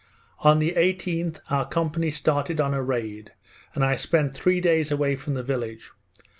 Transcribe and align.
On 0.39 0.57
the 0.57 0.73
18th 0.77 1.41
our 1.51 1.67
company 1.67 2.09
started 2.09 2.59
on 2.59 2.73
a 2.73 2.81
raid, 2.81 3.33
and 3.75 3.85
I 3.85 3.95
spent 3.95 4.33
three 4.35 4.59
days 4.59 4.89
away 4.89 5.15
from 5.15 5.35
the 5.35 5.43
village. 5.43 5.91